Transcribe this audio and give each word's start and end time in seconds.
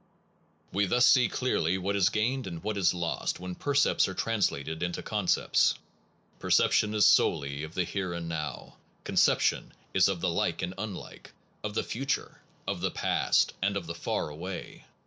We 0.73 0.87
thus 0.87 1.05
see 1.05 1.29
clearly 1.29 1.77
what 1.77 1.95
is 1.95 2.09
gained 2.09 2.47
and 2.47 2.63
what 2.63 2.75
is 2.75 2.91
lost 2.91 3.39
when 3.39 3.53
percepts 3.53 4.07
are 4.07 4.15
translated 4.15 4.81
into 4.81 5.03
con 5.03 5.27
cepts. 5.27 5.75
Perception 6.39 6.95
is 6.95 7.05
solely 7.05 7.61
of 7.63 7.75
the 7.75 7.83
here 7.83 8.11
and 8.11 8.27
now; 8.27 8.77
conception 9.03 9.73
is 9.93 10.07
of 10.07 10.19
the 10.19 10.27
like 10.29 10.63
and 10.63 10.73
unlike, 10.75 11.33
of 11.63 11.75
the 11.75 11.83
future, 11.83 12.41
of 12.67 12.81
the 12.81 12.89
past, 12.89 13.53
and 13.61 13.77
of 13.77 13.85
the 13.85 13.93
far 13.93 14.29
away. 14.29 14.85